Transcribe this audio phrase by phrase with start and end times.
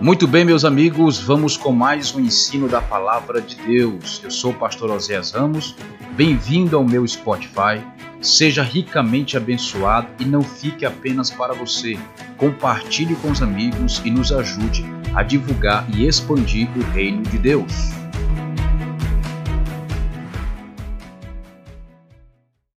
[0.00, 4.20] Muito bem, meus amigos, vamos com mais um ensino da palavra de Deus.
[4.22, 5.74] Eu sou o pastor Oséias Ramos.
[6.12, 7.82] Bem-vindo ao meu Spotify.
[8.20, 11.98] Seja ricamente abençoado e não fique apenas para você.
[12.36, 17.72] Compartilhe com os amigos e nos ajude a divulgar e expandir o reino de Deus.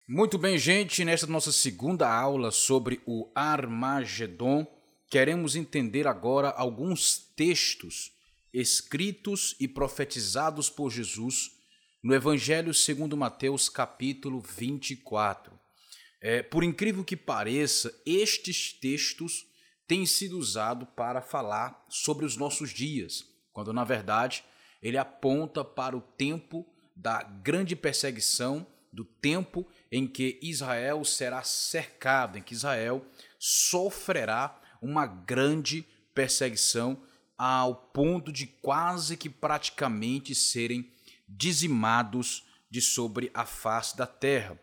[0.07, 4.67] Muito bem, gente, nesta nossa segunda aula sobre o Armagedon,
[5.09, 8.11] queremos entender agora alguns textos
[8.53, 11.51] escritos e profetizados por Jesus
[12.01, 15.57] no Evangelho segundo Mateus, capítulo 24.
[16.19, 19.45] É, por incrível que pareça, estes textos
[19.87, 24.43] têm sido usados para falar sobre os nossos dias, quando na verdade
[24.81, 32.37] ele aponta para o tempo da grande perseguição, do tempo em que Israel será cercado,
[32.37, 33.05] em que Israel
[33.37, 37.01] sofrerá uma grande perseguição
[37.37, 40.91] ao ponto de quase que praticamente serem
[41.27, 44.59] dizimados de sobre a face da terra.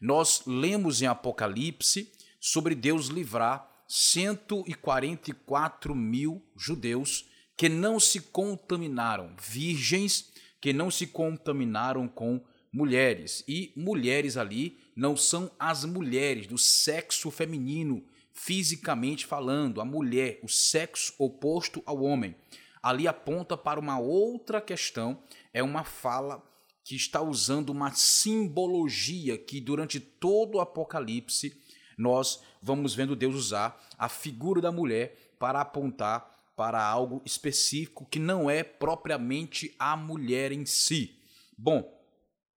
[0.00, 10.32] Nós lemos em Apocalipse sobre Deus livrar 144 mil judeus que não se contaminaram, virgens
[10.60, 13.44] que não se contaminaram com mulheres.
[13.48, 18.04] E mulheres ali não são as mulheres do sexo feminino
[18.36, 22.36] fisicamente falando, a mulher, o sexo oposto ao homem.
[22.82, 25.20] Ali aponta para uma outra questão,
[25.52, 26.44] é uma fala
[26.84, 31.60] que está usando uma simbologia que durante todo o Apocalipse
[31.98, 38.18] nós vamos vendo Deus usar a figura da mulher para apontar para algo específico que
[38.18, 41.18] não é propriamente a mulher em si.
[41.56, 41.92] Bom,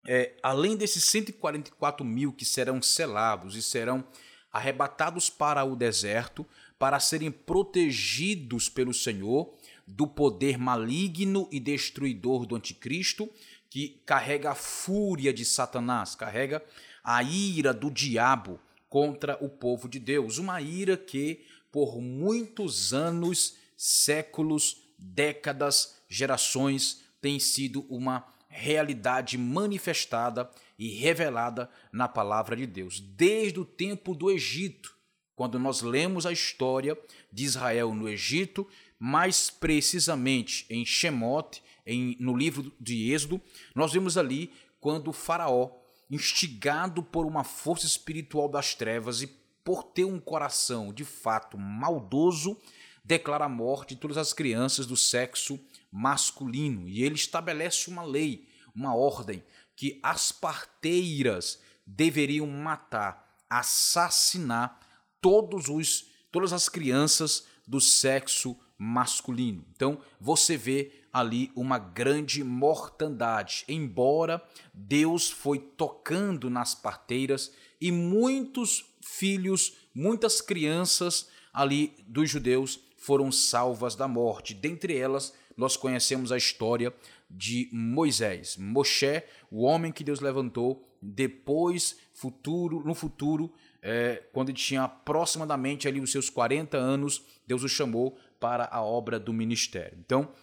[0.08, 4.06] é, além desses 144 mil que serão selados e serão
[4.52, 6.46] arrebatados para o deserto,
[6.78, 9.54] para serem protegidos pelo Senhor
[9.86, 13.30] do poder maligno e destruidor do anticristo,
[13.70, 16.64] que carrega a fúria de Satanás, carrega
[17.04, 23.56] a ira do diabo contra o povo de Deus, uma ira que por muitos anos,
[23.78, 30.50] séculos, décadas, gerações tem sido uma realidade manifestada
[30.80, 33.02] e revelada na palavra de Deus.
[33.02, 34.96] Desde o tempo do Egito,
[35.36, 36.98] quando nós lemos a história
[37.32, 38.66] de Israel no Egito,
[38.98, 43.42] mais precisamente em Shemote, em, no livro de Êxodo,
[43.76, 45.72] nós vemos ali quando o Faraó,
[46.10, 49.28] instigado por uma força espiritual das trevas e
[49.64, 52.58] por ter um coração de fato maldoso,
[53.04, 55.60] declara a morte de todas as crianças do sexo
[55.92, 56.88] masculino.
[56.88, 59.44] E ele estabelece uma lei, uma ordem,
[59.80, 61.58] que as parteiras
[61.88, 64.78] deveriam matar, assassinar
[65.22, 69.66] todos os todas as crianças do sexo masculino.
[69.74, 78.84] Então, você vê ali uma grande mortandade, embora Deus foi tocando nas parteiras e muitos
[79.02, 84.54] filhos, muitas crianças ali dos judeus foram salvas da morte.
[84.54, 86.94] Dentre elas, nós conhecemos a história
[87.30, 88.58] de Moisés.
[88.58, 95.88] Moshe, o homem que Deus levantou depois, futuro, no futuro, é, quando ele tinha aproximadamente
[95.88, 99.98] ali os seus 40 anos, Deus o chamou para a obra do ministério.
[100.00, 100.34] Então,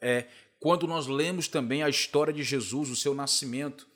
[0.00, 0.26] é,
[0.60, 3.88] quando nós lemos também a história de Jesus, o seu nascimento,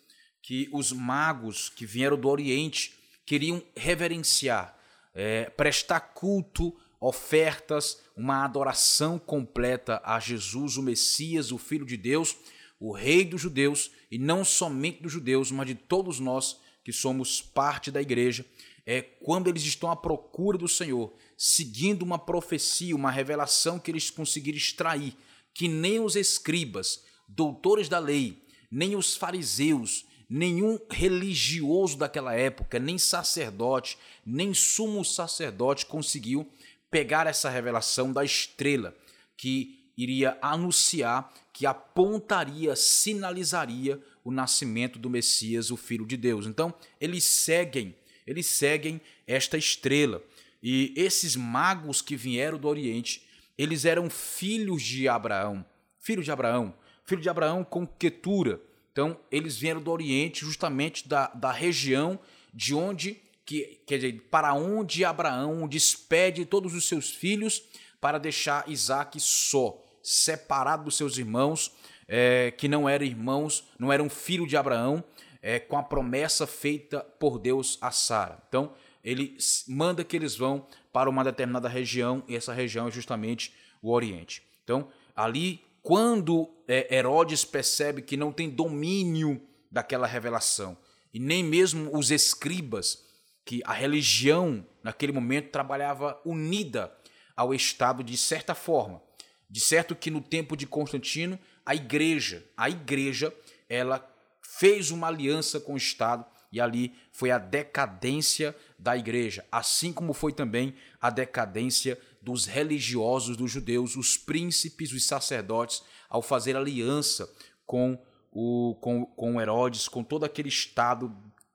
[0.42, 4.76] que os magos que vieram do Oriente queriam reverenciar,
[5.14, 6.74] é, prestar culto
[7.06, 12.34] ofertas, uma adoração completa a Jesus, o Messias, o Filho de Deus,
[12.80, 17.42] o Rei dos judeus, e não somente dos judeus, mas de todos nós que somos
[17.42, 18.46] parte da igreja,
[18.86, 24.10] é quando eles estão à procura do Senhor, seguindo uma profecia, uma revelação que eles
[24.10, 25.14] conseguiram extrair,
[25.52, 32.96] que nem os escribas, doutores da lei, nem os fariseus, nenhum religioso daquela época, nem
[32.96, 36.50] sacerdote, nem sumo sacerdote conseguiu
[36.94, 38.96] pegar essa revelação da estrela
[39.36, 46.46] que iria anunciar, que apontaria, sinalizaria o nascimento do Messias, o Filho de Deus.
[46.46, 50.22] Então, eles seguem, eles seguem esta estrela.
[50.62, 53.26] E esses magos que vieram do Oriente,
[53.58, 55.66] eles eram filhos de Abraão,
[55.98, 56.72] filho de Abraão,
[57.04, 58.60] filho de Abraão com Quetura.
[58.92, 62.20] Então, eles vieram do Oriente, justamente da, da região
[62.54, 67.62] de onde que quer dizer, para onde Abraão despede todos os seus filhos
[68.00, 71.72] para deixar Isaac só, separado dos seus irmãos,
[72.06, 75.02] é, que não eram irmãos, não eram filho de Abraão,
[75.40, 78.42] é, com a promessa feita por Deus a Sara.
[78.48, 79.36] Então, ele
[79.68, 83.52] manda que eles vão para uma determinada região, e essa região é justamente
[83.82, 84.42] o Oriente.
[84.62, 90.76] Então, ali, quando é, Herodes percebe que não tem domínio daquela revelação,
[91.12, 93.03] e nem mesmo os escribas,
[93.44, 96.92] que a religião naquele momento trabalhava unida
[97.36, 99.02] ao Estado de certa forma.
[99.48, 103.34] De certo que no tempo de Constantino, a igreja, a igreja,
[103.68, 104.10] ela
[104.40, 110.12] fez uma aliança com o Estado e ali foi a decadência da igreja, assim como
[110.12, 117.28] foi também a decadência dos religiosos dos judeus, os príncipes, os sacerdotes, ao fazer aliança
[117.66, 117.98] com
[118.30, 121.12] o com, com Herodes, com todo aquele estado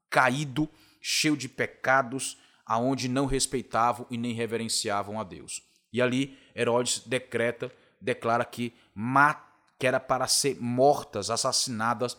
[0.10, 5.62] caído, cheio de pecados, aonde não respeitavam e nem reverenciavam a Deus.
[5.92, 8.74] E ali Herodes decreta, declara que,
[9.78, 12.18] que era para ser mortas, assassinadas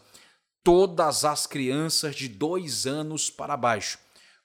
[0.62, 3.98] todas as crianças de dois anos para baixo,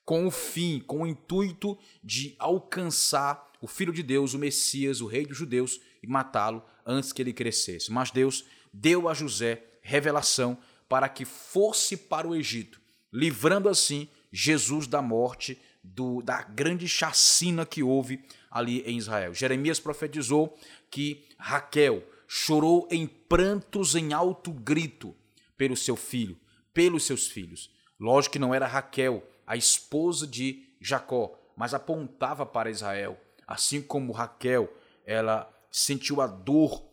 [0.03, 5.07] com o fim, com o intuito de alcançar o Filho de Deus, o Messias, o
[5.07, 7.91] Rei dos Judeus, e matá-lo antes que ele crescesse.
[7.91, 10.57] Mas Deus deu a José revelação
[10.87, 12.79] para que fosse para o Egito,
[13.11, 18.19] livrando assim Jesus da morte, do, da grande chacina que houve
[18.51, 19.33] ali em Israel.
[19.33, 20.57] Jeremias profetizou
[20.91, 25.15] que Raquel chorou em prantos em alto grito
[25.55, 26.37] pelo seu filho,
[26.73, 27.71] pelos seus filhos.
[27.97, 33.17] Lógico que não era Raquel, a esposa de Jacó, mas apontava para Israel.
[33.47, 34.69] Assim como Raquel,
[35.05, 36.85] ela sentiu a dor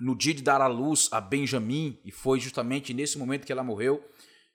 [0.00, 3.62] no dia de dar à luz a Benjamim, e foi justamente nesse momento que ela
[3.62, 4.02] morreu,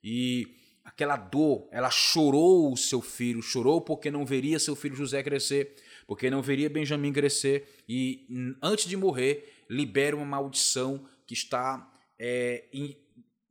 [0.04, 0.57] e
[0.98, 5.76] aquela dor, ela chorou o seu filho, chorou porque não veria seu filho José crescer,
[6.08, 8.26] porque não veria Benjamim crescer, e
[8.64, 12.64] antes de morrer, libera uma maldição que está é,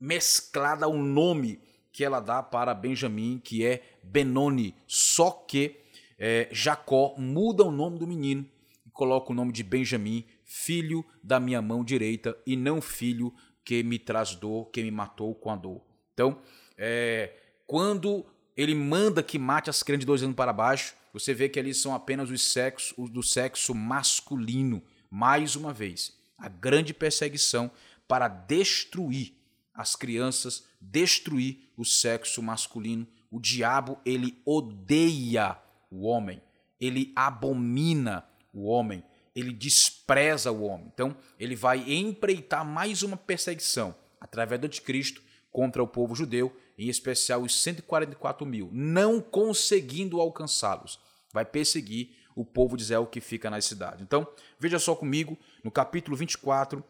[0.01, 1.61] mesclada ao nome
[1.93, 4.75] que ela dá para Benjamim, que é Benoni.
[4.89, 5.77] Só que
[6.19, 8.45] é, Jacó muda o nome do menino
[8.85, 13.33] e coloca o nome de Benjamim, filho da minha mão direita, e não filho
[13.65, 15.81] que me traz dor, que me matou com a dor.
[16.13, 16.41] Então,
[16.77, 17.33] é,
[17.67, 18.25] quando
[18.57, 21.73] ele manda que mate as crianças de dois anos para baixo, você vê que ali
[21.73, 24.83] são apenas os sexos os do sexo masculino.
[25.11, 27.71] Mais uma vez, a grande perseguição
[28.07, 29.35] para destruir
[29.75, 33.07] as crianças, destruir o sexo masculino.
[33.31, 35.59] O diabo, ele odeia
[35.91, 36.41] o homem,
[36.81, 39.03] ele abomina o homem,
[39.35, 40.91] ele despreza o homem.
[40.93, 46.89] Então, ele vai empreitar mais uma perseguição através do anticristo contra o povo judeu, em
[46.89, 50.99] especial os 144 mil, não conseguindo alcançá-los.
[51.33, 54.03] Vai perseguir o povo de Israel que fica na cidade.
[54.03, 54.27] Então,
[54.61, 56.85] veja só comigo, no capítulo 24,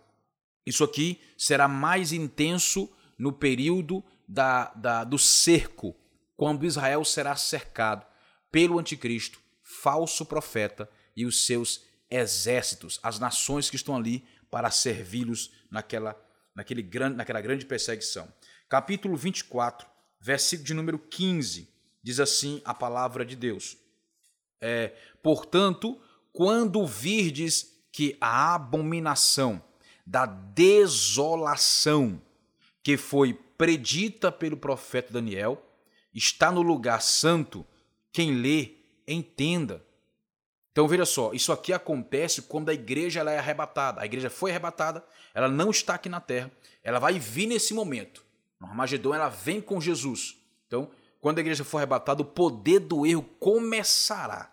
[0.67, 5.94] isso aqui será mais intenso no período da, da, do cerco,
[6.37, 8.05] quando Israel será cercado
[8.50, 15.53] pelo anticristo, falso profeta e os seus exércitos, as nações que estão ali para servi-los
[15.71, 16.21] naquela,
[16.55, 18.29] naquele grande, naquela grande perseguição.
[18.69, 19.87] Capítulo 24,
[20.21, 21.69] versículo de número 15,
[22.03, 23.77] diz assim a palavra de Deus.
[24.61, 24.93] É,
[25.27, 26.01] Portanto,
[26.33, 29.61] quando virdes que a abominação
[30.07, 32.23] da desolação
[32.81, 35.61] que foi predita pelo profeta Daniel
[36.15, 37.67] está no lugar santo,
[38.13, 38.77] quem lê,
[39.09, 39.85] entenda.
[40.71, 44.01] Então veja só, isso aqui acontece quando a igreja ela é arrebatada.
[44.01, 45.05] A igreja foi arrebatada,
[45.35, 46.53] ela não está aqui na terra,
[46.85, 48.25] ela vai vir nesse momento.
[48.67, 50.37] No Armagedon ela vem com Jesus.
[50.67, 54.53] Então, quando a igreja for arrebatada, o poder do erro começará.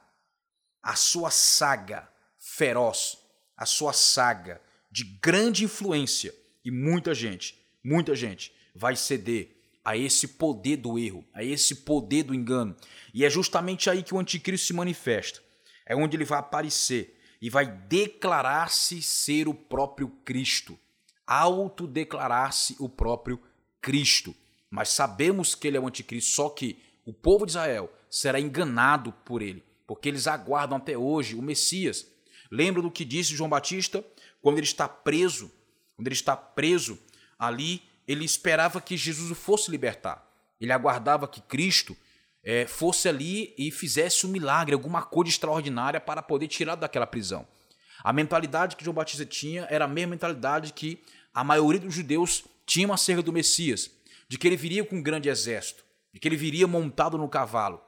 [0.81, 3.17] A sua saga feroz,
[3.55, 10.27] a sua saga de grande influência e muita gente, muita gente vai ceder a esse
[10.27, 12.75] poder do erro, a esse poder do engano.
[13.13, 15.41] E é justamente aí que o anticristo se manifesta.
[15.85, 20.79] É onde ele vai aparecer e vai declarar-se ser o próprio Cristo,
[21.27, 23.52] autodeclarar-se o próprio Cristo.
[24.69, 29.11] Mas sabemos que ele é o anticristo, só que o povo de Israel será enganado
[29.25, 32.07] por ele, porque eles aguardam até hoje o Messias.
[32.49, 34.03] Lembra do que disse João Batista?
[34.43, 35.49] quando ele está preso,
[35.95, 36.99] quando ele está preso
[37.39, 40.29] ali, ele esperava que Jesus o fosse libertar.
[40.59, 41.95] Ele aguardava que Cristo
[42.43, 47.47] é, fosse ali e fizesse um milagre, alguma coisa extraordinária para poder tirar daquela prisão.
[48.03, 51.01] A mentalidade que João Batista tinha era a mesma mentalidade que
[51.33, 53.91] a maioria dos judeus tinham acerca do Messias,
[54.27, 57.81] de que ele viria com um grande exército, de que ele viria montado no cavalo,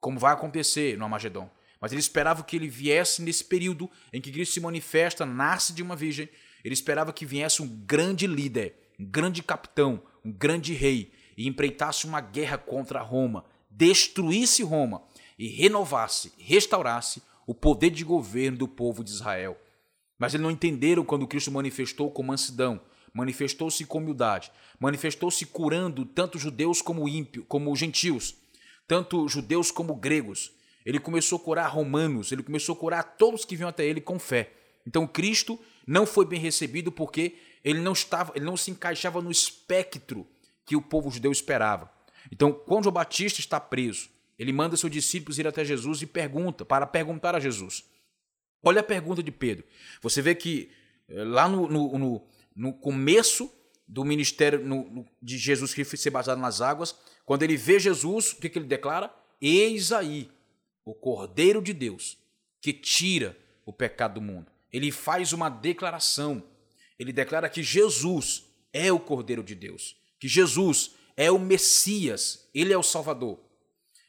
[0.00, 1.50] como vai acontecer no Amagedon.
[1.80, 5.82] Mas ele esperava que ele viesse nesse período em que Cristo se manifesta, nasce de
[5.82, 6.28] uma virgem.
[6.62, 12.06] Ele esperava que viesse um grande líder, um grande capitão, um grande rei e empreitasse
[12.06, 15.02] uma guerra contra Roma, destruísse Roma
[15.38, 19.58] e renovasse, restaurasse o poder de governo do povo de Israel.
[20.18, 22.78] Mas eles não entenderam quando Cristo manifestou com mansidão,
[23.12, 28.34] manifestou-se com humildade, manifestou-se curando tanto judeus como ímpios, como gentios,
[28.86, 30.52] tanto judeus como gregos.
[30.84, 34.18] Ele começou a curar romanos, ele começou a curar todos que vinham até ele com
[34.18, 34.52] fé.
[34.86, 39.30] Então Cristo não foi bem recebido porque ele não estava, ele não se encaixava no
[39.30, 40.26] espectro
[40.64, 41.90] que o povo judeu esperava.
[42.30, 46.64] Então, quando João Batista está preso, ele manda seus discípulos ir até Jesus e pergunta,
[46.64, 47.84] para perguntar a Jesus.
[48.62, 49.64] Olha a pergunta de Pedro.
[50.00, 50.70] Você vê que
[51.08, 52.22] eh, lá no, no, no,
[52.60, 53.50] no começo
[53.88, 58.36] do ministério no, de Jesus que ser baseado nas águas, quando ele vê Jesus, o
[58.36, 59.10] que, que ele declara?
[59.40, 60.30] Eis aí
[60.84, 62.18] o Cordeiro de Deus
[62.60, 64.52] que tira o pecado do mundo.
[64.70, 66.42] Ele faz uma declaração.
[66.98, 72.74] Ele declara que Jesus é o Cordeiro de Deus, que Jesus é o Messias, ele
[72.74, 73.40] é o Salvador.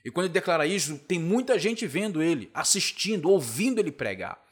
[0.04, 4.44] E quando ele declara isso, tem muita gente vendo ele, assistindo, ouvindo ele pregar.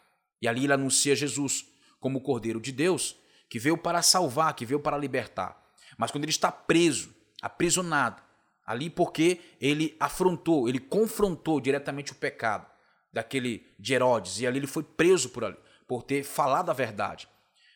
[0.41, 1.65] E ali ele anuncia Jesus
[1.99, 3.17] como o Cordeiro de Deus,
[3.49, 5.59] que veio para salvar, que veio para libertar.
[5.97, 8.21] Mas quando ele está preso, aprisionado,
[8.65, 12.67] ali porque ele afrontou, ele confrontou diretamente o pecado
[13.11, 17.27] daquele de Herodes, e ali ele foi preso por ali, por ter falado a verdade.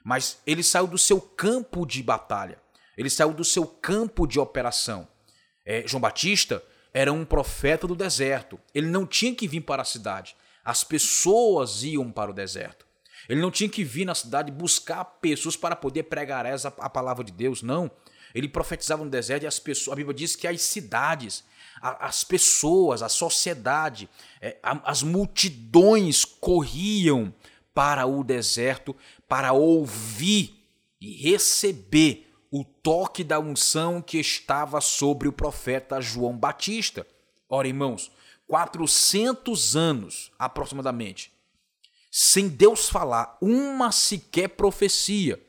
[0.04, 2.62] Mas ele saiu do seu campo de batalha,
[2.96, 5.08] ele saiu do seu campo de operação.
[5.66, 6.64] É, João Batista
[6.94, 11.82] era um profeta do deserto, ele não tinha que vir para a cidade, as pessoas
[11.82, 12.86] iam para o deserto.
[13.28, 17.24] Ele não tinha que vir na cidade buscar pessoas para poder pregar essa, a palavra
[17.24, 17.90] de Deus, não.
[18.34, 21.44] Ele profetizava no deserto e as pessoas, a Bíblia diz que as cidades,
[21.82, 24.10] as pessoas, a sociedade,
[24.42, 27.34] é, as multidões corriam
[27.74, 28.96] para o deserto
[29.28, 30.60] para ouvir
[31.00, 37.06] e receber o toque da unção que estava sobre o profeta João Batista.
[37.50, 38.12] Ora, irmãos,
[38.48, 41.33] 400 anos aproximadamente
[42.16, 45.44] sem Deus falar uma sequer profecia,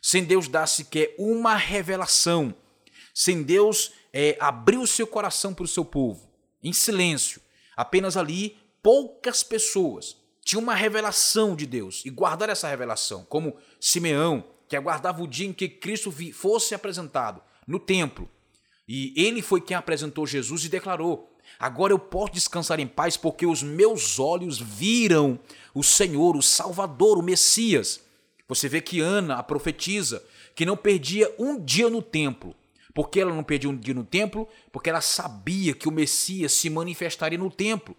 [0.00, 2.54] sem Deus dar sequer uma revelação,
[3.12, 6.30] sem Deus é, abrir o seu coração para o seu povo,
[6.62, 7.40] em silêncio,
[7.76, 14.44] apenas ali poucas pessoas tinham uma revelação de Deus e guardaram essa revelação, como Simeão,
[14.68, 18.30] que aguardava o dia em que Cristo fosse apresentado no templo.
[18.86, 23.46] E ele foi quem apresentou Jesus e declarou: Agora eu posso descansar em paz, porque
[23.46, 25.38] os meus olhos viram
[25.74, 28.00] o Senhor, o Salvador, o Messias.
[28.48, 30.22] Você vê que Ana, a profetisa,
[30.54, 32.54] que não perdia um dia no templo.
[32.92, 34.48] Por que ela não perdia um dia no templo?
[34.70, 37.96] Porque ela sabia que o Messias se manifestaria no templo.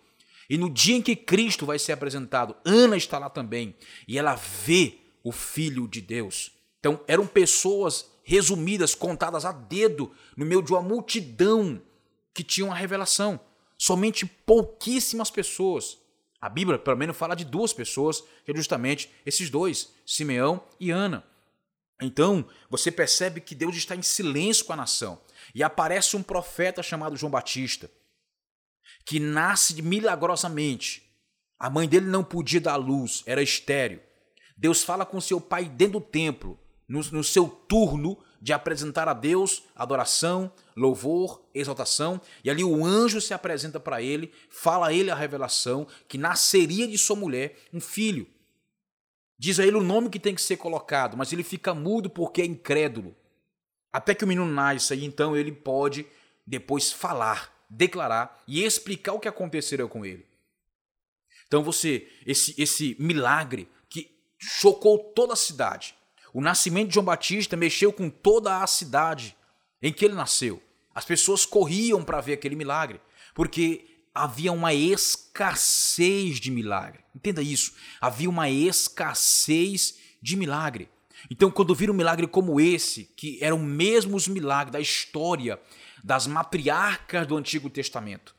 [0.49, 3.75] E no dia em que Cristo vai ser apresentado, Ana está lá também.
[4.07, 6.51] E ela vê o Filho de Deus.
[6.79, 11.81] Então eram pessoas resumidas, contadas a dedo, no meio de uma multidão
[12.35, 13.39] que tinham a revelação.
[13.77, 15.97] Somente pouquíssimas pessoas.
[16.39, 20.91] A Bíblia, pelo menos, fala de duas pessoas, que é justamente esses dois, Simeão e
[20.91, 21.23] Ana.
[22.01, 25.19] Então, você percebe que Deus está em silêncio com a nação.
[25.55, 27.89] E aparece um profeta chamado João Batista,
[29.05, 31.09] que nasce milagrosamente.
[31.57, 34.01] A mãe dele não podia dar luz, era estéreo.
[34.57, 39.13] Deus fala com seu pai dentro do templo, no, no seu turno de apresentar a
[39.13, 45.09] Deus adoração, louvor, exaltação, e ali o anjo se apresenta para ele, fala a ele
[45.09, 48.27] a revelação que nasceria de sua mulher um filho.
[49.35, 52.43] Diz a ele o nome que tem que ser colocado, mas ele fica mudo porque
[52.43, 53.15] é incrédulo.
[53.91, 56.05] Até que o menino nasce, e então ele pode
[56.45, 60.23] depois falar, declarar e explicar o que aconteceu com ele.
[61.47, 65.94] Então você, esse, esse milagre que chocou toda a cidade,
[66.35, 69.37] o nascimento de João Batista mexeu com toda a cidade
[69.81, 70.61] em que ele nasceu.
[70.93, 72.99] As pessoas corriam para ver aquele milagre,
[73.33, 77.05] porque havia uma escassez de milagre.
[77.15, 77.75] Entenda isso.
[78.01, 80.89] Havia uma escassez de milagre.
[81.31, 85.57] Então, quando viram um milagre como esse, que eram mesmos milagres da história
[86.03, 88.35] das matriarcas do Antigo Testamento,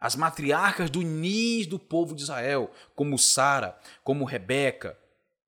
[0.00, 4.98] as matriarcas do início do povo de Israel, como Sara, como Rebeca,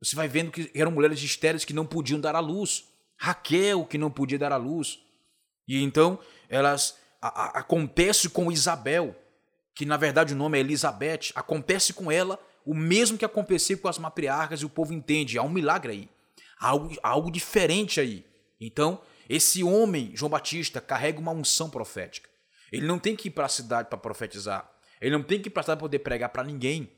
[0.02, 2.84] você vai vendo que eram mulheres estéreis que não podiam dar à luz.
[3.16, 4.98] Raquel que não podia dar à luz.
[5.68, 6.18] E então
[6.48, 9.14] elas a, a, acontece com Isabel,
[9.74, 13.86] que na verdade o nome é Elizabeth, acontece com ela o mesmo que acontecia com
[13.86, 16.08] as matriarcas e o povo entende, há um milagre aí.
[16.58, 18.24] Há algo, há algo diferente aí.
[18.60, 22.28] Então, esse homem, João Batista, carrega uma unção profética.
[22.72, 24.68] Ele não tem que ir para a cidade para profetizar.
[25.00, 26.90] Ele não tem que ir para a cidade para poder pregar para ninguém.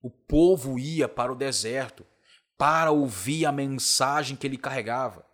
[0.00, 2.04] O povo ia para o deserto
[2.62, 5.26] para ouvir a mensagem que ele carregava.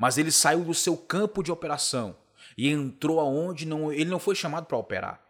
[0.00, 2.16] Mas ele saiu do seu campo de operação
[2.58, 5.22] e entrou aonde não, ele não foi chamado para operar.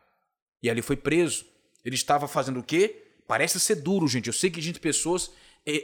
[0.63, 1.45] E ali foi preso.
[1.85, 3.05] Ele estava fazendo o quê?
[3.29, 4.29] Parece ser duro, gente.
[4.29, 5.31] Eu sei que gente pessoas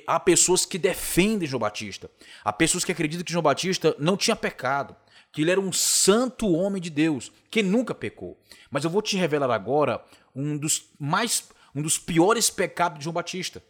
[0.07, 2.11] há pessoas que defendem João Batista.
[2.43, 4.97] Há pessoas que acreditam que João Batista não tinha pecado,
[5.31, 8.41] que ele era um santo homem de Deus, que nunca pecou.
[8.71, 10.03] Mas eu vou te revelar agora
[10.35, 13.63] um dos mais um dos piores pecados de João Batista.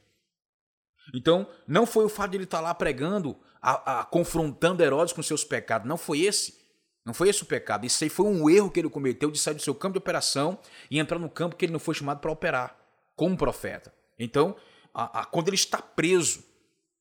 [1.15, 5.23] Então, não foi o fato de ele estar lá pregando, a, a, confrontando Herodes com
[5.23, 5.89] seus pecados.
[5.89, 6.59] Não foi esse.
[7.05, 7.87] Não foi esse o pecado.
[7.87, 10.59] Isso aí foi um erro que ele cometeu de sair do seu campo de operação
[10.91, 12.79] e entrar no campo que ele não foi chamado para operar,
[13.17, 13.93] como profeta.
[14.19, 14.55] Então,
[14.93, 16.45] a, quando ele está preso,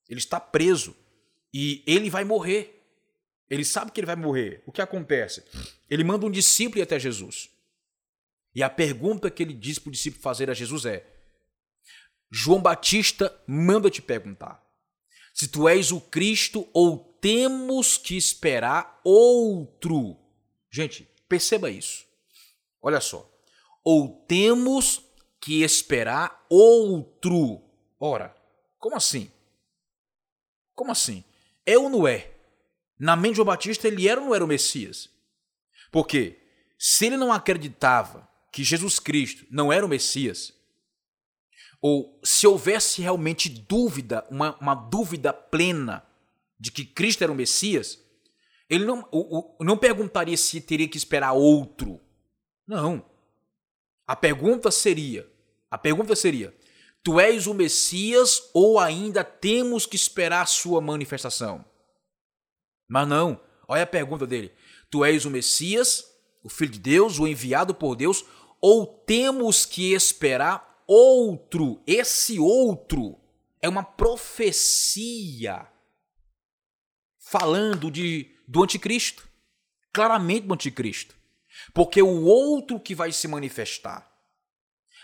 [0.07, 0.95] ele está preso
[1.53, 2.73] e ele vai morrer.
[3.49, 4.61] Ele sabe que ele vai morrer.
[4.65, 5.43] O que acontece?
[5.89, 7.49] Ele manda um discípulo ir até Jesus.
[8.55, 11.05] E a pergunta que ele diz para o discípulo fazer a Jesus é:
[12.29, 14.67] João Batista manda te perguntar
[15.37, 20.17] se tu és o Cristo ou temos que esperar outro.
[20.71, 22.07] Gente, perceba isso.
[22.81, 23.31] Olha só.
[23.83, 25.03] Ou temos
[25.39, 27.61] que esperar outro.
[27.99, 28.35] Ora,
[28.79, 29.31] como assim?
[30.73, 31.23] Como assim?
[31.63, 32.31] É ou não é?
[32.97, 35.07] Na mente de João Batista, ele era ou não era o Messias?
[35.91, 36.39] Porque
[36.79, 40.51] se ele não acreditava que Jesus Cristo não era o Messias,
[41.81, 46.05] ou se houvesse realmente dúvida, uma, uma dúvida plena
[46.59, 47.99] de que Cristo era o Messias,
[48.69, 52.01] ele não, o, o, não perguntaria se teria que esperar outro.
[52.67, 53.05] Não.
[54.05, 55.29] A pergunta seria:
[55.69, 56.53] a pergunta seria:
[57.03, 61.63] Tu és o Messias ou ainda temos que esperar a sua manifestação?
[62.89, 63.39] Mas não.
[63.67, 64.51] Olha a pergunta dele:
[64.89, 66.05] Tu és o Messias,
[66.43, 68.25] o Filho de Deus, o enviado por Deus,
[68.59, 73.19] ou temos que esperar outro, esse outro
[73.61, 75.67] é uma profecia
[77.19, 79.27] falando de do anticristo,
[79.91, 81.15] claramente do anticristo.
[81.73, 84.09] Porque o outro que vai se manifestar,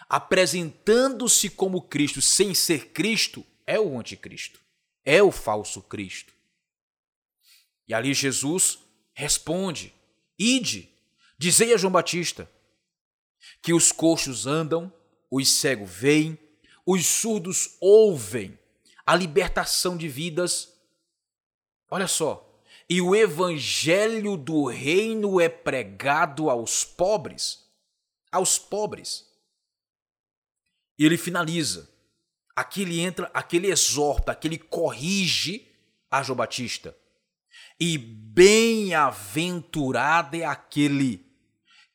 [0.08, 4.62] apresentando-se como Cristo sem ser Cristo, é o anticristo,
[5.04, 6.34] é o falso Cristo.
[7.88, 8.80] E ali Jesus
[9.13, 9.93] responde:
[10.38, 10.89] Ide,
[11.38, 12.50] dizei a João Batista
[13.62, 14.93] que os coxos andam,
[15.36, 16.38] os cegos veem,
[16.86, 18.56] os surdos ouvem,
[19.04, 20.72] a libertação de vidas.
[21.89, 27.67] Olha só, e o evangelho do reino é pregado aos pobres,
[28.32, 29.28] aos pobres.
[31.00, 31.89] E ele finaliza.
[32.56, 35.67] Aqui ele entra, aqui ele exorta, aqui ele corrige
[36.12, 36.96] a João Batista.
[37.80, 41.26] E bem-aventurado é aquele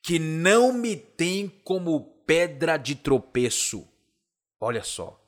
[0.02, 3.88] que não me tem como pedra de tropeço.
[4.60, 5.18] Olha só.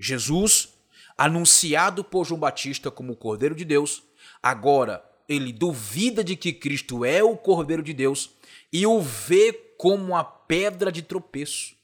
[0.00, 0.74] Jesus,
[1.16, 4.02] anunciado por João Batista como o Cordeiro de Deus,
[4.42, 8.32] agora ele duvida de que Cristo é o Cordeiro de Deus
[8.72, 11.76] e o vê como a pedra de tropeço.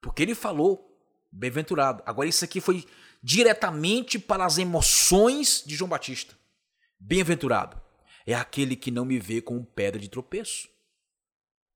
[0.00, 0.96] Porque ele falou,
[1.32, 2.04] bem-aventurado.
[2.06, 2.86] Agora, isso aqui foi
[3.20, 6.38] diretamente para as emoções de João Batista.
[6.96, 7.80] Bem-aventurado
[8.24, 10.68] é aquele que não me vê como pedra de tropeço.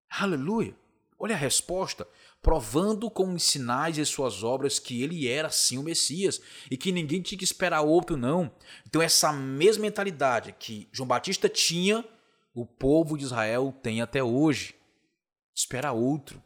[0.09, 0.84] Aleluia!
[1.25, 2.07] Olha a resposta,
[2.43, 6.39] provando com os sinais e suas obras que ele era sim o Messias
[6.71, 8.55] e que ninguém tinha que esperar outro, não.
[8.87, 12.07] Então, essa mesma mentalidade que João Batista tinha,
[12.55, 14.75] o povo de Israel tem até hoje.
[15.55, 16.43] Espera outro.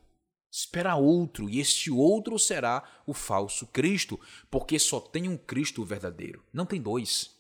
[0.49, 6.45] Espera outro, e este outro será o falso Cristo, porque só tem um Cristo verdadeiro.
[6.53, 7.35] Não tem dois.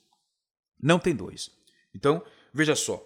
[0.82, 1.52] Não tem dois.
[1.94, 2.20] Então,
[2.52, 3.00] veja só.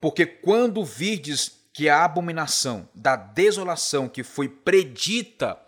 [0.00, 5.60] Porque quando virdes que a abominação da desolação que foi predita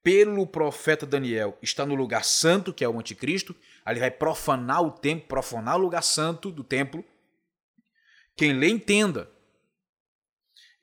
[0.00, 4.92] pelo profeta Daniel está no lugar santo, que é o anticristo, ali vai profanar o
[4.92, 7.04] templo, profanar o lugar santo do templo.
[8.36, 9.28] Quem lê entenda.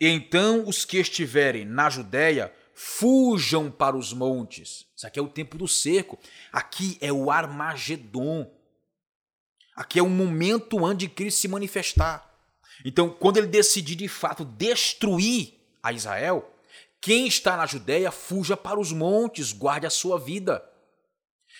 [0.01, 4.85] Então os que estiverem na Judéia fujam para os montes.
[4.93, 6.19] Isso aqui é o tempo do cerco.
[6.51, 8.53] Aqui é o Armagedon.
[9.77, 12.26] Aqui é o momento onde Cristo se manifestar.
[12.85, 16.53] Então, quando ele decidir de fato destruir a Israel,
[17.01, 20.63] quem está na Judéia fuja para os montes, guarde a sua vida.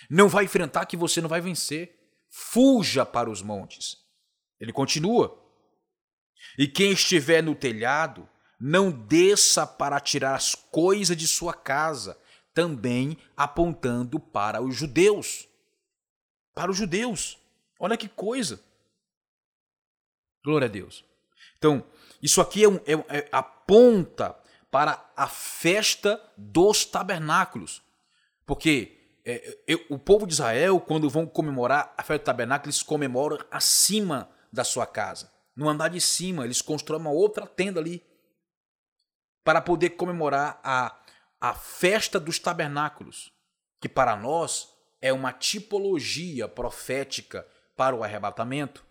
[0.09, 1.95] Não vai enfrentar que você não vai vencer.
[2.29, 3.97] Fuja para os montes.
[4.59, 5.43] Ele continua.
[6.57, 8.27] E quem estiver no telhado,
[8.59, 12.19] não desça para tirar as coisas de sua casa,
[12.53, 15.47] também apontando para os judeus.
[16.53, 17.37] Para os judeus.
[17.79, 18.59] Olha que coisa.
[20.47, 21.03] Glória a Deus.
[21.57, 21.83] Então,
[22.21, 24.33] isso aqui é, um, é, é aponta
[24.71, 27.83] para a festa dos tabernáculos.
[28.45, 32.81] Porque é, é, o povo de Israel, quando vão comemorar a festa do tabernáculo, eles
[32.81, 35.29] comemoram acima da sua casa.
[35.53, 38.01] No andar de cima, eles constroem uma outra tenda ali
[39.43, 40.97] para poder comemorar a,
[41.41, 43.33] a festa dos tabernáculos.
[43.81, 44.69] que para nós
[45.01, 48.86] é uma tipologia profética para o arrebatamento.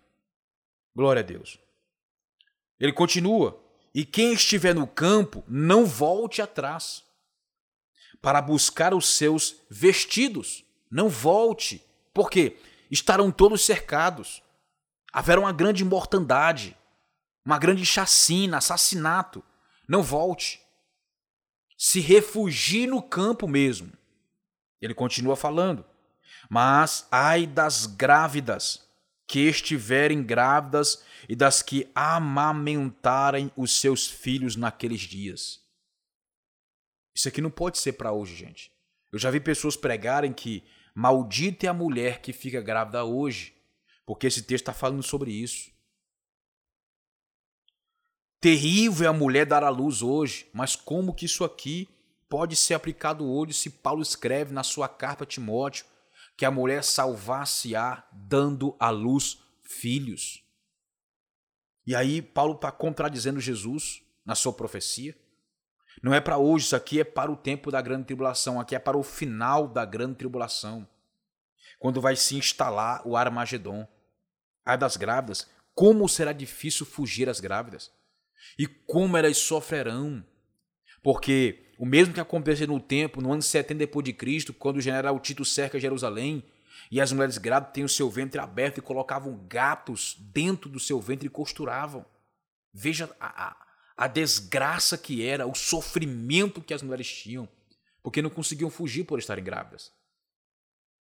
[0.97, 1.61] Glória a Deus.
[2.81, 3.63] Ele continua:
[3.95, 7.05] E quem estiver no campo, não volte atrás
[8.23, 10.65] para buscar os seus vestidos.
[10.91, 12.57] Não volte, porque
[12.91, 14.43] estarão todos cercados.
[15.13, 16.75] Haverá uma grande mortandade,
[17.45, 19.45] uma grande chacina, assassinato.
[19.87, 20.63] Não volte.
[21.77, 23.93] Se refugie no campo mesmo.
[24.81, 25.85] Ele continua falando.
[26.49, 28.86] Mas ai das grávidas
[29.27, 35.61] que estiverem grávidas e das que amamentarem os seus filhos naqueles dias.
[37.15, 38.71] Isso aqui não pode ser para hoje, gente.
[39.11, 40.63] Eu já vi pessoas pregarem que
[40.95, 43.55] maldita é a mulher que fica grávida hoje,
[44.05, 45.71] porque esse texto está falando sobre isso.
[48.41, 51.89] Terrível é a mulher dar à luz hoje, mas como que isso aqui
[52.29, 55.87] pode ser aplicado hoje se Paulo escreve na sua carta a Timóteo
[56.37, 60.45] que a mulher salvar-se-á dando à luz filhos.
[61.87, 65.17] E aí Paulo está contradizendo Jesus na sua profecia.
[66.03, 68.79] Não é para hoje, isso aqui é para o tempo da grande tribulação, aqui é
[68.79, 70.87] para o final da grande tribulação.
[71.79, 73.87] Quando vai se instalar o Armagedon.
[74.65, 77.93] Ai das grávidas, como será difícil fugir às grávidas.
[78.59, 80.25] E como elas sofrerão.
[81.07, 84.81] Porque o mesmo que aconteceu no tempo, no ano 70 depois de Cristo, quando o
[84.81, 86.43] general Tito cerca Jerusalém
[86.91, 91.01] e as mulheres grávidas têm o seu ventre aberto e colocavam gatos dentro do seu
[91.01, 92.05] ventre e costuravam.
[92.75, 93.57] Veja a, a,
[93.97, 97.49] a desgraça que era, o sofrimento que as mulheres tinham,
[98.03, 99.93] porque não conseguiam fugir por estarem grávidas.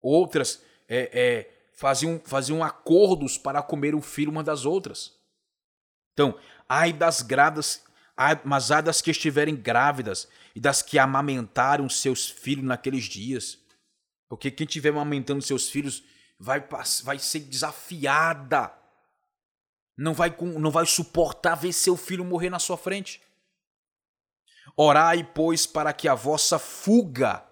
[0.02, 5.14] Outras é, é, faziam, faziam acordos para comer o filho uma das outras.
[6.12, 6.38] Então,
[6.68, 7.82] ai das grávidas,
[8.44, 13.58] mas ai das que estiverem grávidas e das que amamentaram seus filhos naqueles dias.
[14.28, 16.04] Porque quem estiver amamentando seus filhos
[16.38, 16.64] vai,
[17.02, 18.72] vai ser desafiada.
[19.96, 23.20] Não vai, não vai suportar ver seu filho morrer na sua frente.
[24.76, 27.44] Orai, pois, para que a vossa fuga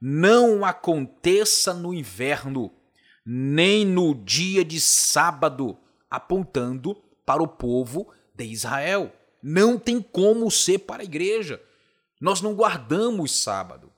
[0.00, 2.72] não aconteça no inverno,
[3.24, 5.78] nem no dia de sábado,
[6.08, 6.94] apontando
[7.26, 9.12] para o povo de Israel.
[9.42, 11.62] Não tem como ser para a igreja.
[12.20, 13.92] Nós não guardamos sábado.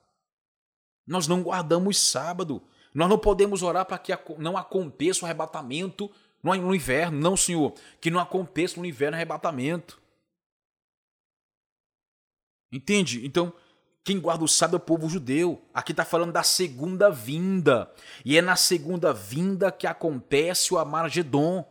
[1.06, 2.62] Nós não guardamos sábado.
[2.94, 6.10] Nós não podemos orar para que não aconteça o arrebatamento
[6.42, 7.18] no inverno.
[7.18, 10.00] Não, Senhor, que não aconteça no inverno o arrebatamento.
[12.70, 13.24] Entende?
[13.26, 13.52] Então,
[14.04, 15.62] quem guarda o sábado é o povo judeu.
[15.72, 17.92] Aqui está falando da segunda vinda.
[18.24, 21.64] E é na segunda vinda que acontece o Amargedon.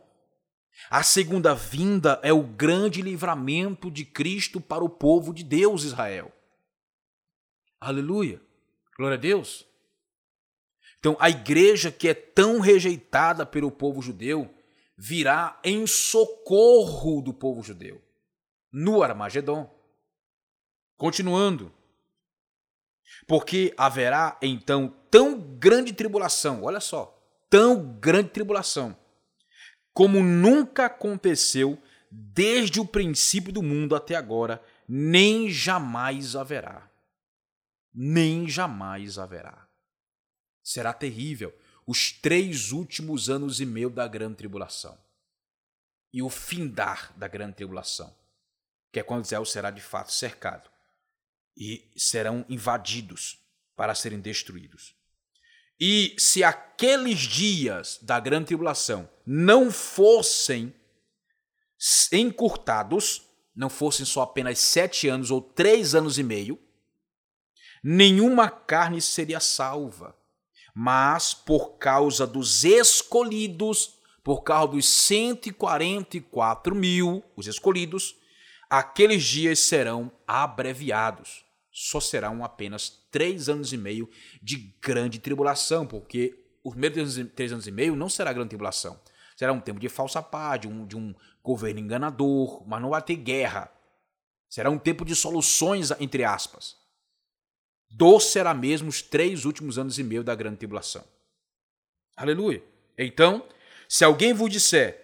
[0.90, 6.32] A segunda vinda é o grande livramento de Cristo para o povo de Deus, Israel.
[7.80, 8.40] Aleluia.
[8.96, 9.66] Glória a Deus.
[10.98, 14.52] Então, a igreja que é tão rejeitada pelo povo judeu
[14.96, 18.00] virá em socorro do povo judeu
[18.72, 19.68] no Armagedon.
[20.96, 21.72] Continuando.
[23.26, 28.96] Porque haverá então tão grande tribulação, olha só, tão grande tribulação,
[29.92, 36.92] como nunca aconteceu desde o princípio do mundo até agora, nem jamais haverá
[37.92, 39.68] nem jamais haverá.
[40.62, 44.96] Será terrível os três últimos anos e meio da grande tribulação
[46.12, 48.14] e o findar da grande tribulação,
[48.92, 50.70] que é quando Israel será de fato cercado
[51.56, 53.38] e serão invadidos
[53.74, 54.94] para serem destruídos.
[55.84, 60.72] E se aqueles dias da grande tribulação não fossem
[62.12, 66.56] encurtados, não fossem só apenas sete anos ou três anos e meio,
[67.82, 70.16] nenhuma carne seria salva.
[70.72, 78.14] Mas por causa dos escolhidos, por causa dos 144 mil, os escolhidos,
[78.70, 81.41] aqueles dias serão abreviados.
[81.72, 84.08] Só serão apenas três anos e meio
[84.42, 89.00] de grande tribulação, porque os primeiros três anos e meio não será grande tribulação.
[89.34, 93.00] Será um tempo de falsa paz, de um, de um governo enganador, mas não vai
[93.00, 93.72] ter guerra.
[94.50, 96.76] Será um tempo de soluções, entre aspas.
[97.90, 101.04] Doce será mesmo os três últimos anos e meio da grande tribulação.
[102.14, 102.62] Aleluia.
[102.98, 103.46] Então,
[103.88, 105.02] se alguém vos disser,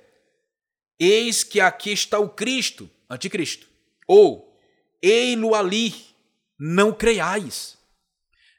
[0.98, 3.66] eis que aqui está o Cristo, anticristo,
[4.06, 4.58] ou
[5.00, 5.94] ei-lo ali,
[6.58, 7.78] não creiais.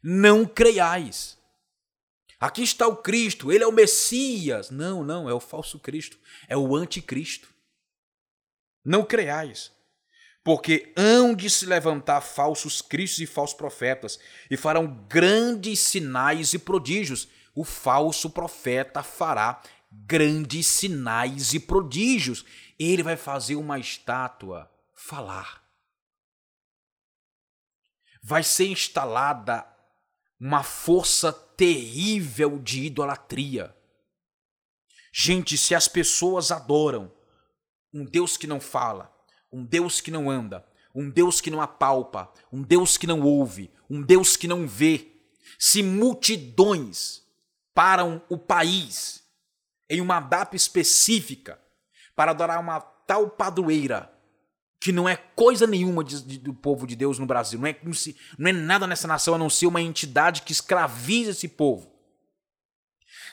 [0.02, 1.38] Não creiais.
[2.40, 4.70] Aqui está o Cristo, ele é o Messias.
[4.70, 7.50] Não, não, é o falso Cristo, é o anticristo.
[8.86, 9.72] Não creiais.
[10.42, 14.18] Porque hão de se levantar falsos cristos e falsos profetas,
[14.50, 17.28] e farão grandes sinais e prodígios.
[17.54, 22.46] O falso profeta fará grandes sinais e prodígios.
[22.80, 25.59] Ele vai fazer uma estátua falar.
[28.22, 29.66] Vai ser instalada
[30.40, 33.76] uma força terrível de idolatria.
[35.12, 37.12] Gente, se as pessoas adoram
[37.94, 39.14] um Deus que não fala,
[39.52, 43.72] um Deus que não anda, um Deus que não apalpa, um Deus que não ouve,
[43.90, 45.12] um Deus que não vê,
[45.58, 47.24] se multidões
[47.74, 49.24] param o país
[49.90, 51.60] em uma data específica
[52.16, 54.14] para adorar uma tal padroeira
[54.80, 57.78] que não é coisa nenhuma de, de, do povo de Deus no Brasil, não é,
[58.38, 61.92] não é nada nessa nação a não ser uma entidade que escraviza esse povo.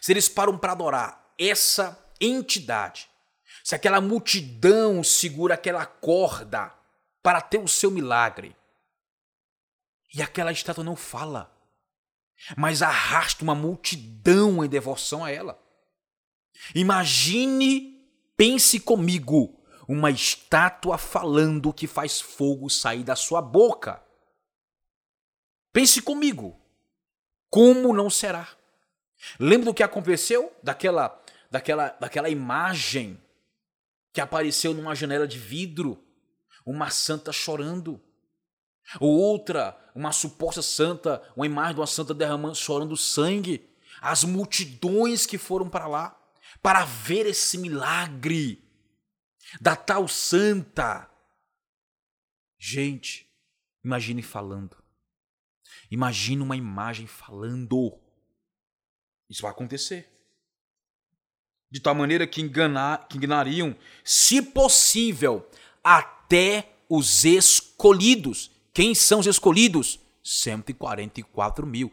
[0.01, 3.09] Se eles param para adorar essa entidade,
[3.63, 6.73] se aquela multidão segura aquela corda
[7.23, 8.57] para ter o seu milagre,
[10.15, 11.53] e aquela estátua não fala,
[12.57, 15.61] mas arrasta uma multidão em devoção a ela.
[16.75, 18.01] Imagine,
[18.37, 24.03] pense comigo, uma estátua falando que faz fogo sair da sua boca.
[25.73, 26.61] Pense comigo.
[27.49, 28.49] Como não será?
[29.39, 30.53] Lembra do que aconteceu?
[30.63, 33.21] Daquela, daquela, daquela imagem
[34.13, 36.03] que apareceu numa janela de vidro,
[36.65, 38.01] uma santa chorando.
[39.01, 43.69] Ou outra, uma suposta santa, uma imagem de uma santa derramando, chorando sangue.
[44.01, 46.19] As multidões que foram para lá
[46.63, 48.66] para ver esse milagre
[49.61, 51.11] da tal santa.
[52.59, 53.29] Gente,
[53.85, 54.77] imagine falando.
[55.91, 57.99] Imagine uma imagem falando.
[59.29, 60.09] Isso vai acontecer.
[61.71, 65.49] De tal maneira que, enganar, que enganariam, se possível,
[65.83, 68.51] até os escolhidos.
[68.73, 69.99] Quem são os escolhidos?
[70.23, 71.93] 144 mil.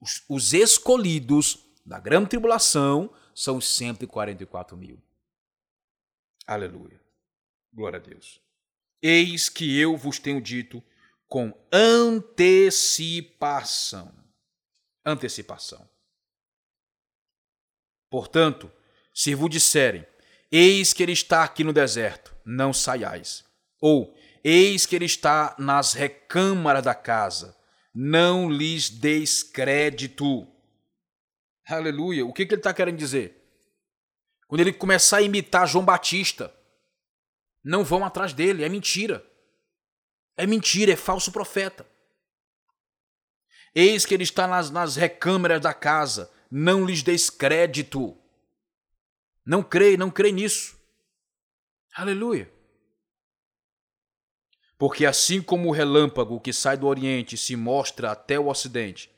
[0.00, 4.98] Os, os escolhidos da grande tribulação são os 144 mil.
[6.50, 7.00] Aleluia.
[7.72, 8.42] Glória a Deus.
[9.00, 10.82] Eis que eu vos tenho dito
[11.28, 14.12] com antecipação.
[15.06, 15.88] Antecipação.
[18.10, 18.68] Portanto,
[19.14, 20.04] se vos disserem,
[20.50, 23.44] eis que ele está aqui no deserto, não saiais.
[23.80, 27.56] Ou, eis que ele está nas recâmaras da casa,
[27.94, 30.48] não lhes deis crédito.
[31.64, 32.26] Aleluia.
[32.26, 33.39] O que, que ele está querendo dizer?
[34.50, 36.52] Quando ele começar a imitar João Batista,
[37.62, 39.24] não vão atrás dele, é mentira.
[40.36, 41.86] É mentira, é falso profeta.
[43.72, 44.96] Eis que ele está nas, nas
[45.60, 48.18] da casa, não lhes deis crédito.
[49.46, 50.76] Não creio, não creio nisso.
[51.94, 52.52] Aleluia.
[54.76, 59.12] Porque assim como o relâmpago que sai do Oriente se mostra até o Ocidente,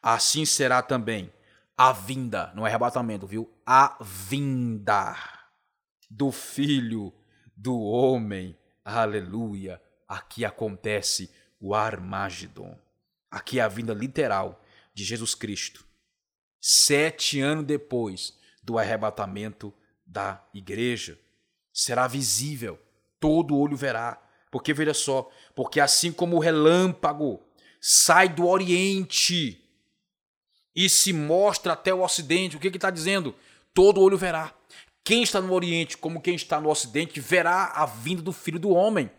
[0.00, 1.30] assim será também
[1.78, 3.48] a vinda, não é arrebatamento, viu?
[3.64, 5.16] A vinda
[6.10, 7.14] do Filho
[7.56, 8.58] do Homem.
[8.84, 9.80] Aleluia.
[10.08, 12.76] Aqui acontece o Armagedon.
[13.30, 14.60] Aqui é a vinda literal
[14.92, 15.84] de Jesus Cristo.
[16.60, 19.72] Sete anos depois do arrebatamento
[20.04, 21.16] da igreja,
[21.72, 22.76] será visível,
[23.20, 24.20] todo olho verá.
[24.50, 27.40] Porque veja só, porque assim como o relâmpago
[27.80, 29.67] sai do Oriente
[30.78, 32.56] e se mostra até o Ocidente.
[32.56, 33.34] O que está dizendo?
[33.74, 34.54] Todo olho verá.
[35.02, 38.70] Quem está no Oriente, como quem está no Ocidente, verá a vinda do Filho do
[38.70, 39.10] Homem.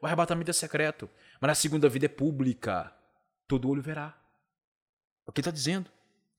[0.00, 2.96] O arrebatamento é secreto, mas na segunda vida é pública.
[3.46, 4.16] Todo olho verá.
[5.26, 5.90] O que está dizendo?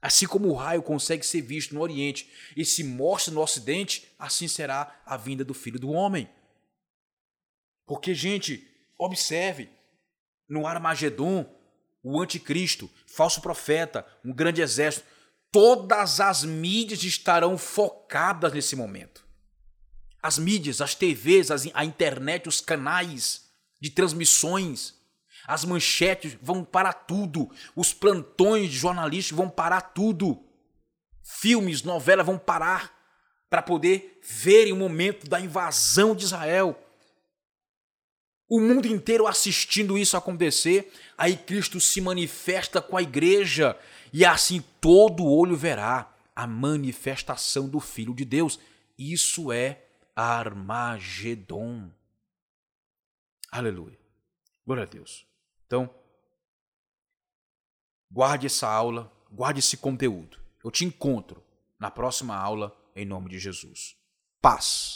[0.02, 4.48] Assim como o raio consegue ser visto no Oriente e se mostra no Ocidente, assim
[4.48, 6.28] será a vinda do Filho do Homem.
[7.86, 9.70] Porque, gente, observe,
[10.50, 11.46] no Armagedon,
[12.04, 15.06] o anticristo, falso profeta, um grande exército,
[15.52, 19.24] todas as mídias estarão focadas nesse momento.
[20.22, 23.46] As mídias, as TVs, as, a internet, os canais
[23.82, 24.96] de transmissões,
[25.48, 30.44] as manchetes vão parar tudo, os plantões de jornalistas vão parar tudo,
[31.24, 32.94] filmes, novelas vão parar
[33.50, 36.83] para poder verem o momento da invasão de Israel
[38.48, 43.78] o mundo inteiro assistindo isso acontecer, aí Cristo se manifesta com a igreja
[44.12, 48.60] e assim todo olho verá a manifestação do Filho de Deus.
[48.98, 49.84] Isso é
[50.16, 51.90] Armagedon.
[53.52, 53.98] Aleluia.
[54.66, 55.26] Glória a Deus.
[55.66, 55.90] Então,
[58.12, 60.40] guarde essa aula, guarde esse conteúdo.
[60.64, 61.44] Eu te encontro
[61.80, 63.96] na próxima aula em nome de Jesus.
[64.42, 64.92] Paz.